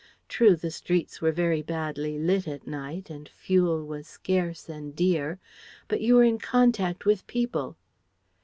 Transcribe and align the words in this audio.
True, 0.27 0.55
the 0.55 0.71
streets 0.71 1.21
were 1.21 1.31
very 1.31 1.61
badly 1.61 2.17
lit 2.17 2.47
at 2.47 2.65
night 2.65 3.11
and 3.11 3.29
fuel 3.29 3.85
was 3.85 4.07
scarce 4.07 4.67
and 4.67 4.95
dear. 4.95 5.39
But 5.87 6.01
you 6.01 6.15
were 6.15 6.23
in 6.23 6.39
contact 6.39 7.05
with 7.05 7.27
people. 7.27 7.77